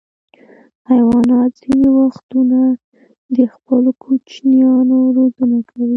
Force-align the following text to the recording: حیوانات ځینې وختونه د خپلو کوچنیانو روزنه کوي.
حیوانات 0.89 1.51
ځینې 1.61 1.87
وختونه 1.99 2.59
د 3.35 3.37
خپلو 3.53 3.89
کوچنیانو 4.03 4.97
روزنه 5.17 5.57
کوي. 5.69 5.89